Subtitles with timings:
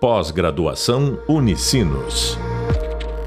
[0.00, 2.38] Pós-graduação Unicinos.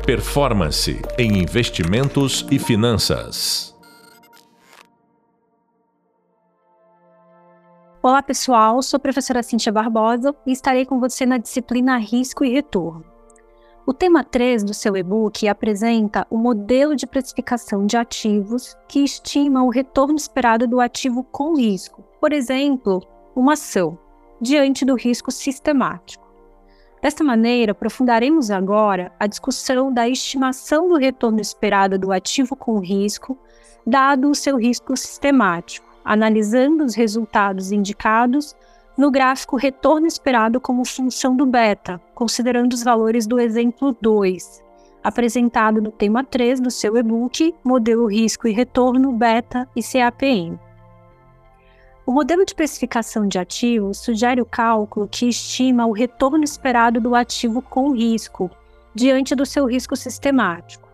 [0.05, 3.77] Performance em investimentos e finanças.
[8.01, 8.81] Olá, pessoal.
[8.81, 13.03] Sou a professora Cíntia Barbosa e estarei com você na disciplina Risco e Retorno.
[13.85, 19.61] O tema 3 do seu e-book apresenta o modelo de precificação de ativos que estima
[19.61, 23.01] o retorno esperado do ativo com risco, por exemplo,
[23.35, 23.99] uma ação,
[24.39, 26.20] diante do risco sistemático.
[27.01, 33.35] Desta maneira, aprofundaremos agora a discussão da estimação do retorno esperado do ativo com risco,
[33.85, 38.55] dado o seu risco sistemático, analisando os resultados indicados
[38.95, 44.63] no gráfico retorno esperado como função do beta, considerando os valores do exemplo 2,
[45.03, 50.59] apresentado no tema 3 do seu e-book Modelo Risco e Retorno Beta e CAPM.
[52.03, 57.13] O modelo de precificação de ativos sugere o cálculo que estima o retorno esperado do
[57.13, 58.49] ativo com risco,
[58.93, 60.89] diante do seu risco sistemático.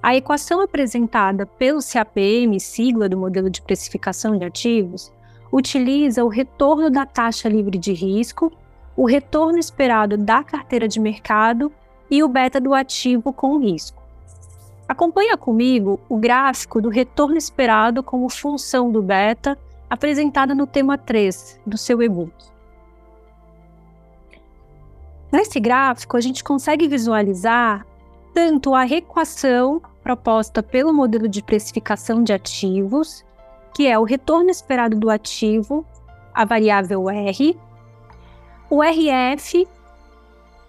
[0.00, 5.12] A equação apresentada pelo CAPM, sigla do modelo de precificação de ativos,
[5.52, 8.52] utiliza o retorno da taxa livre de risco,
[8.96, 11.72] o retorno esperado da carteira de mercado
[12.08, 14.00] e o beta do ativo com risco.
[14.88, 21.60] Acompanha comigo o gráfico do retorno esperado como função do beta apresentada no tema 3
[21.66, 22.32] do seu e-book.
[25.30, 27.86] Nesse gráfico, a gente consegue visualizar
[28.32, 33.24] tanto a equação proposta pelo modelo de precificação de ativos,
[33.74, 35.84] que é o retorno esperado do ativo,
[36.32, 37.58] a variável R,
[38.70, 39.66] o RF,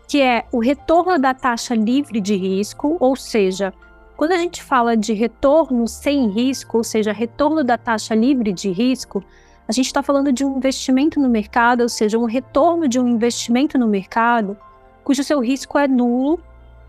[0.07, 3.73] que é o retorno da taxa livre de risco, ou seja,
[4.17, 8.71] quando a gente fala de retorno sem risco, ou seja, retorno da taxa livre de
[8.71, 9.23] risco,
[9.67, 13.07] a gente está falando de um investimento no mercado, ou seja, um retorno de um
[13.07, 14.57] investimento no mercado
[15.03, 16.37] cujo seu risco é nulo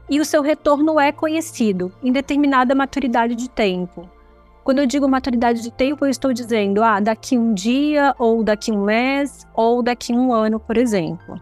[0.09, 4.09] e o seu retorno é conhecido em determinada maturidade de tempo.
[4.65, 8.73] Quando eu digo maturidade de tempo, eu estou dizendo, ah, daqui um dia, ou daqui
[8.73, 11.41] um mês, ou daqui um ano, por exemplo.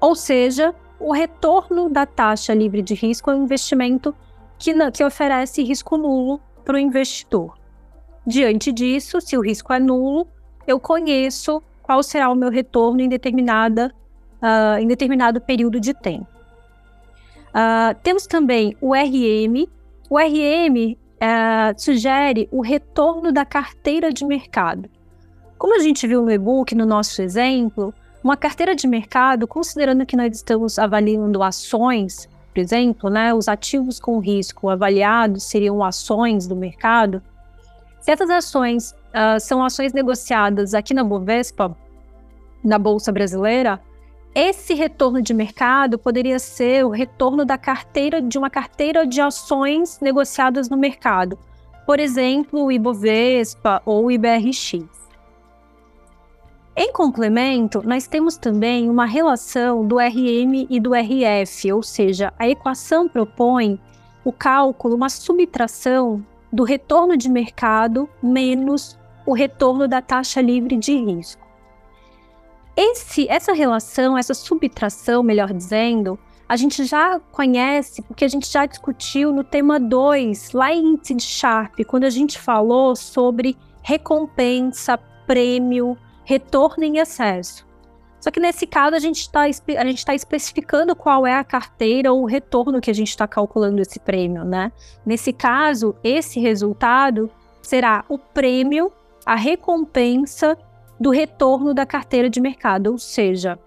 [0.00, 4.14] Ou seja, o retorno da taxa livre de risco é um investimento
[4.58, 7.58] que, que oferece risco nulo para o investidor.
[8.24, 10.28] Diante disso, se o risco é nulo,
[10.64, 13.92] eu conheço qual será o meu retorno em, determinada,
[14.40, 16.28] uh, em determinado período de tempo.
[17.48, 19.66] Uh, temos também o RM.
[20.08, 24.88] O RM uh, ah, sugere o retorno da carteira de mercado.
[25.58, 27.92] Como a gente viu no e-book, no nosso exemplo,
[28.22, 33.98] uma carteira de mercado, considerando que nós estamos avaliando ações, por exemplo, né, os ativos
[33.98, 37.22] com risco avaliados seriam ações do mercado.
[38.00, 41.76] Se essas ações uh, são ações negociadas aqui na Bovespa,
[42.62, 43.80] na Bolsa Brasileira,
[44.34, 49.98] esse retorno de mercado poderia ser o retorno da carteira de uma carteira de ações
[50.00, 51.38] negociadas no mercado,
[51.86, 55.01] por exemplo, o Ibovespa ou o IBRX.
[56.74, 62.48] Em complemento, nós temos também uma relação do RM e do RF, ou seja, a
[62.48, 63.78] equação propõe
[64.24, 70.96] o cálculo, uma subtração do retorno de mercado menos o retorno da taxa livre de
[70.96, 71.46] risco.
[72.74, 76.18] Esse, essa relação, essa subtração, melhor dizendo,
[76.48, 81.22] a gente já conhece porque a gente já discutiu no tema 2, lá em de
[81.22, 84.96] Sharp, quando a gente falou sobre recompensa,
[85.26, 87.66] prêmio, retorno em excesso.
[88.20, 92.12] Só que nesse caso a gente está a gente tá especificando qual é a carteira
[92.12, 94.70] ou o retorno que a gente está calculando esse prêmio, né?
[95.04, 97.28] Nesse caso, esse resultado
[97.60, 98.92] será o prêmio,
[99.26, 100.56] a recompensa
[101.00, 103.58] do retorno da carteira de mercado, ou seja,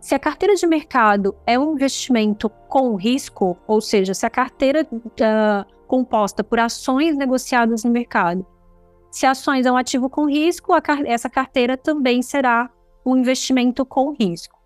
[0.00, 4.86] se a carteira de mercado é um investimento com risco, ou seja, se a carteira
[4.92, 8.46] uh, composta por ações negociadas no mercado
[9.10, 10.72] se ações é um ativo com risco,
[11.06, 12.70] essa carteira também será
[13.04, 14.56] um investimento com risco.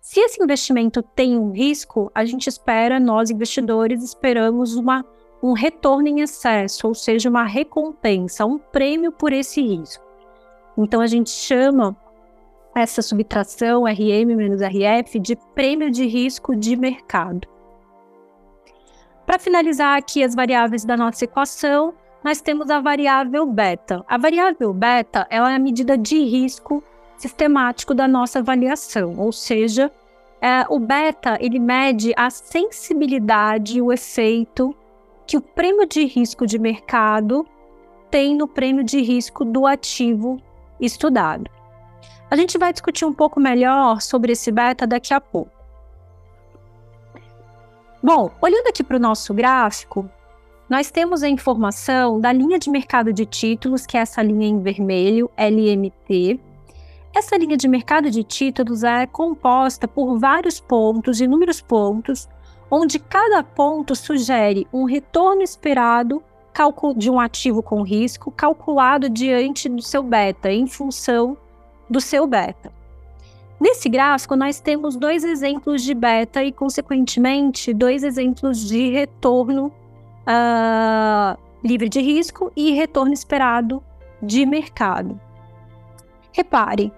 [0.00, 5.04] Se esse investimento tem um risco, a gente espera, nós investidores, esperamos uma,
[5.42, 10.04] um retorno em excesso, ou seja, uma recompensa, um prêmio por esse risco.
[10.78, 11.96] Então a gente chama
[12.74, 17.48] essa subtração RM menos RF de prêmio de risco de mercado.
[19.24, 21.94] Para finalizar aqui as variáveis da nossa equação,
[22.26, 24.04] nós temos a variável beta.
[24.08, 26.82] A variável beta ela é a medida de risco
[27.16, 29.92] sistemático da nossa avaliação, ou seja,
[30.40, 34.74] é, o beta ele mede a sensibilidade, o efeito
[35.24, 37.46] que o prêmio de risco de mercado
[38.10, 40.36] tem no prêmio de risco do ativo
[40.80, 41.48] estudado.
[42.28, 45.52] A gente vai discutir um pouco melhor sobre esse beta daqui a pouco.
[48.02, 50.10] Bom, olhando aqui para o nosso gráfico,
[50.68, 54.60] nós temos a informação da linha de mercado de títulos, que é essa linha em
[54.60, 56.40] vermelho, LMT.
[57.14, 62.28] Essa linha de mercado de títulos é composta por vários pontos, inúmeros pontos,
[62.68, 66.22] onde cada ponto sugere um retorno esperado
[66.96, 71.36] de um ativo com risco calculado diante do seu beta, em função
[71.88, 72.72] do seu beta.
[73.60, 79.70] Nesse gráfico, nós temos dois exemplos de beta e, consequentemente, dois exemplos de retorno
[80.26, 83.82] uh, livre de risco e retorno esperado
[84.22, 85.20] de mercado.
[86.32, 86.92] Repare,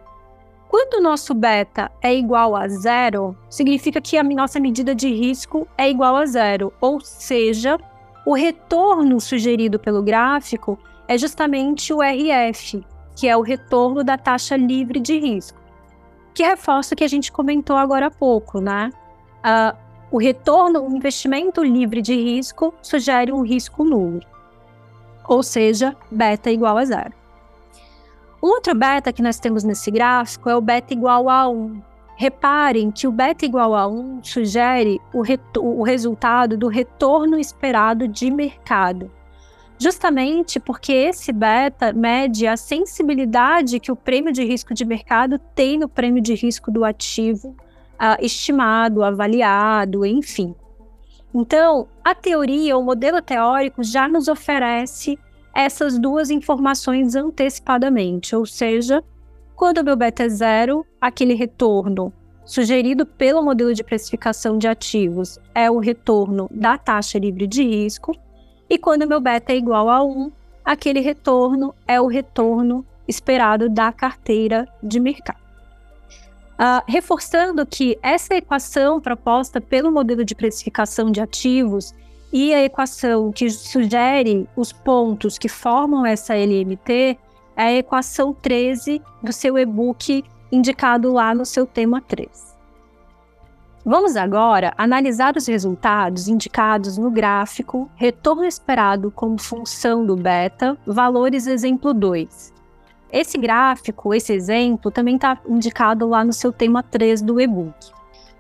[0.68, 5.66] quando o nosso beta é igual a zero, significa que a nossa medida de risco
[5.78, 7.78] é igual a zero, ou seja,
[8.26, 10.78] o retorno sugerido pelo gráfico
[11.08, 12.84] é justamente o RF,
[13.16, 15.58] que é o retorno da taxa livre de risco,
[16.34, 18.92] que reforça o que a gente comentou agora há pouco, né?
[19.38, 24.22] Uh, o retorno, o investimento livre de risco sugere um risco nulo,
[25.26, 27.12] ou seja, beta igual a zero.
[28.42, 31.82] Um outro beta que nós temos nesse gráfico é o beta igual a 1.
[32.16, 35.22] Reparem que o beta igual a 1 sugere o,
[35.60, 39.10] o resultado do retorno esperado de mercado.
[39.76, 45.78] Justamente porque esse beta mede a sensibilidade que o prêmio de risco de mercado tem
[45.78, 47.56] no prêmio de risco do ativo
[48.00, 50.54] uh, estimado, avaliado, enfim.
[51.34, 55.18] Então, a teoria, o modelo teórico já nos oferece
[55.54, 59.02] essas duas informações antecipadamente, ou seja,
[59.54, 62.12] quando o meu beta é zero, aquele retorno
[62.44, 68.16] sugerido pelo modelo de precificação de ativos é o retorno da taxa livre de risco,
[68.70, 70.30] e quando o meu beta é igual a 1,
[70.64, 75.47] aquele retorno é o retorno esperado da carteira de mercado.
[76.58, 81.94] Uh, reforçando que essa equação proposta pelo modelo de precificação de ativos
[82.32, 87.16] e a equação que sugere os pontos que formam essa LMT
[87.56, 92.56] é a equação 13 do seu e-book indicado lá no seu tema 3.
[93.84, 101.46] Vamos agora analisar os resultados indicados no gráfico retorno esperado como função do beta, valores
[101.46, 102.57] exemplo 2.
[103.10, 107.74] Esse gráfico, esse exemplo, também está indicado lá no seu tema 3 do e-book.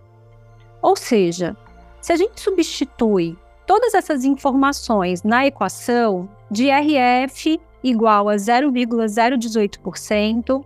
[0.81, 1.55] Ou seja,
[2.01, 10.63] se a gente substitui todas essas informações na equação de RF igual a 0,018%,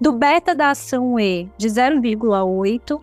[0.00, 2.98] do beta da ação E de 0,8,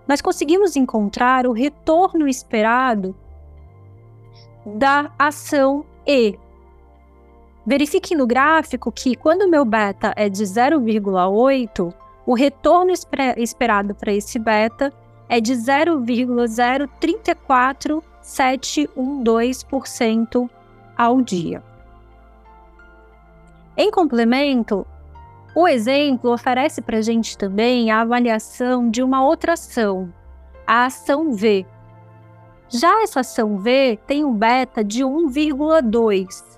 [0.07, 3.17] Nós conseguimos encontrar o retorno esperado
[4.67, 6.39] da ação E.
[7.67, 11.95] Verifique no gráfico que quando o meu beta é de 0,8,
[12.27, 12.93] o retorno
[13.37, 14.93] esperado para esse beta
[15.29, 20.51] é de 0,034 712%
[20.97, 21.63] ao dia.
[23.77, 24.87] Em complemento,
[25.55, 30.13] o exemplo oferece para a gente também a avaliação de uma outra ação,
[30.67, 31.67] a ação V.
[32.69, 36.50] Já essa ação V tem um beta de 1,2.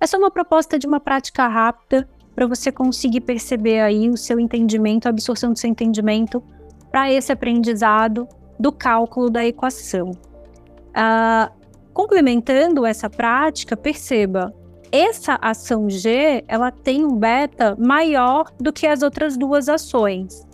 [0.00, 4.40] Essa é uma proposta de uma prática rápida para você conseguir perceber aí o seu
[4.40, 6.42] entendimento, a absorção do seu entendimento
[6.90, 8.26] para esse aprendizado
[8.58, 10.10] do cálculo da equação.
[10.10, 11.52] Uh,
[11.92, 14.52] complementando essa prática, perceba,
[14.96, 20.46] essa ação G ela tem um beta maior do que as outras duas ações,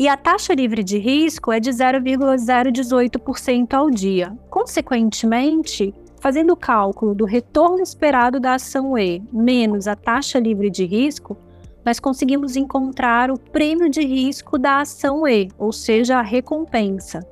[0.00, 4.34] e a taxa livre de risco é de 0,018% ao dia.
[4.48, 10.84] Consequentemente, fazendo o cálculo do retorno esperado da ação E menos a taxa livre de
[10.84, 11.36] risco,
[11.84, 17.26] nós conseguimos encontrar o prêmio de risco da ação E, ou seja, a recompensa,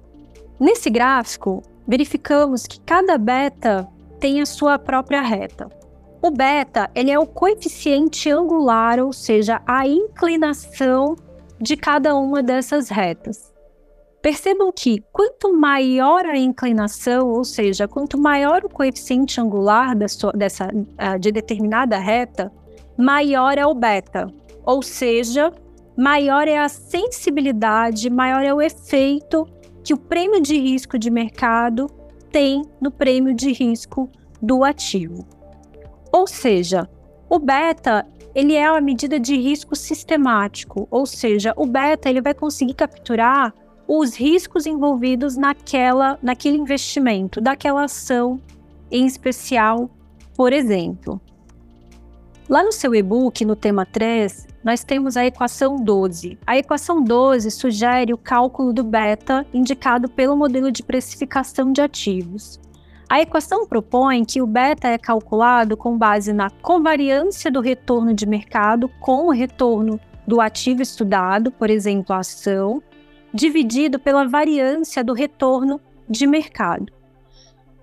[0.59, 3.87] Nesse gráfico, verificamos que cada beta
[4.19, 5.69] tem a sua própria reta.
[6.19, 11.15] O beta ele é o coeficiente angular, ou seja, a inclinação
[11.61, 13.53] de cada uma dessas retas.
[14.19, 20.67] Percebam que quanto maior a inclinação, ou seja, quanto maior o coeficiente angular dessa, dessa,
[20.67, 22.51] uh, de determinada reta,
[22.97, 24.27] maior é o beta,
[24.65, 25.53] ou seja,
[25.95, 29.47] maior é a sensibilidade, maior é o efeito
[29.87, 31.89] que o prêmio de risco de mercado
[32.29, 34.09] tem no prêmio de risco
[34.41, 35.25] do ativo.
[36.11, 36.89] Ou seja,
[37.29, 42.33] o beta ele é uma medida de risco sistemático, ou seja, o beta ele vai
[42.33, 43.53] conseguir capturar
[43.87, 48.41] os riscos envolvidos naquela, naquele investimento, daquela ação
[48.91, 49.89] em especial,
[50.35, 51.21] por exemplo.
[52.49, 56.37] Lá no seu e-book, no tema 3, nós temos a equação 12.
[56.47, 62.57] A equação 12 sugere o cálculo do beta indicado pelo modelo de precificação de ativos.
[63.09, 68.25] A equação propõe que o beta é calculado com base na covariância do retorno de
[68.25, 72.81] mercado com o retorno do ativo estudado, por exemplo, a ação,
[73.33, 76.96] dividido pela variância do retorno de mercado.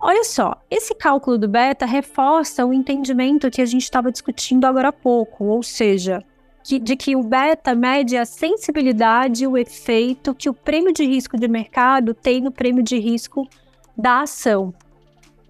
[0.06, 4.88] Olha só, esse cálculo do beta reforça o entendimento que a gente estava discutindo agora
[4.88, 6.22] há pouco, ou seja,
[6.62, 11.06] que, de que o beta mede a sensibilidade e o efeito que o prêmio de
[11.06, 13.48] risco de mercado tem no prêmio de risco
[13.96, 14.74] da ação.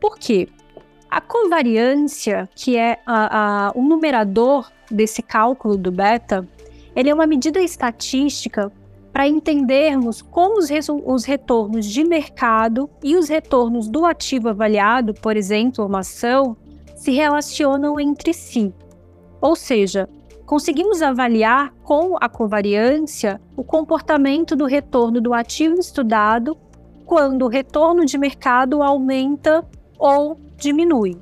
[0.01, 0.49] Por quê?
[1.11, 6.49] A covariância, que é a, a, o numerador desse cálculo do beta,
[6.95, 8.71] ele é uma medida estatística
[9.15, 10.69] para entendermos como os,
[11.07, 16.57] os, retornos de mercado e os retornos do ativo avaliado, por exemplo, uma ação,
[16.97, 18.75] se relacionam entre si.
[19.41, 20.09] Ou seja,
[20.45, 26.59] conseguimos avaliar com a covariância o comportamento do retorno do ativo estudado
[27.07, 29.65] quando o retorno de mercado aumenta
[29.97, 31.17] ou diminui.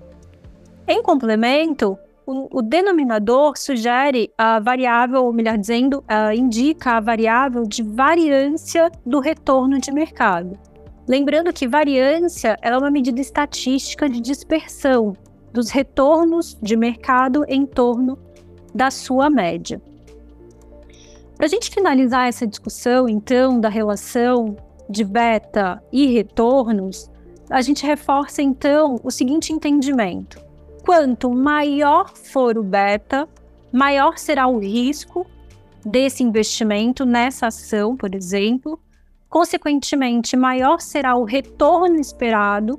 [0.89, 7.65] Em complemento, o, o, denominador sugere a variável, ou melhor dizendo, uh, indica a variável
[7.65, 10.59] de variância do retorno de mercado.
[11.07, 15.15] Lembrando que variância é uma medida estatística de dispersão
[15.53, 18.19] dos retornos de mercado em torno
[18.75, 19.81] da sua média.
[21.37, 24.57] Para a gente finalizar essa discussão, então, da relação
[24.89, 27.11] de beta e retornos,
[27.51, 30.41] a gente reforça então o seguinte entendimento:
[30.85, 33.29] quanto maior for o beta,
[33.73, 35.27] maior será o risco
[35.85, 38.79] desse investimento nessa ação, por exemplo.
[39.29, 42.79] Consequentemente, maior será o retorno esperado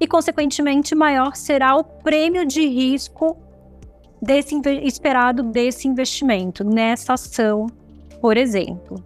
[0.00, 3.36] e, consequentemente, maior será o prêmio de risco
[4.20, 7.66] desse, esperado desse investimento nessa ação,
[8.20, 9.04] por exemplo.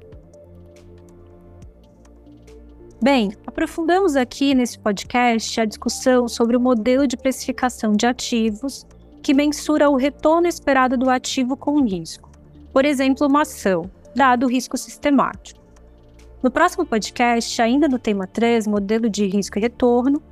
[3.03, 8.87] Bem, aprofundamos aqui nesse podcast a discussão sobre o modelo de precificação de ativos
[9.23, 12.31] que mensura o retorno esperado do ativo com risco,
[12.73, 15.61] por exemplo, uma ação, dado o risco sistemático.
[16.43, 20.23] No próximo podcast, ainda no tema 3, modelo de risco e retorno,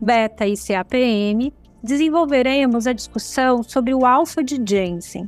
[0.00, 1.52] beta e CAPM,
[1.82, 5.26] desenvolveremos a discussão sobre o alfa de Jensen,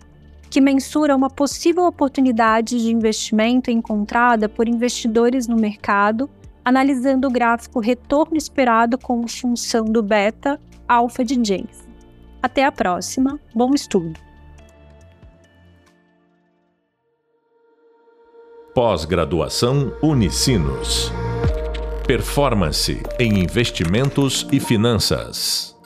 [0.50, 6.28] que mensura uma possível oportunidade de investimento encontrada por investidores no mercado
[6.64, 11.90] analisando o gráfico retorno esperado como função do beta alfa de Jensen.
[12.42, 14.18] Até a próxima, bom estudo!
[18.74, 21.12] Pós-graduação Unicinos.
[22.06, 25.79] Performance em investimentos e finanças.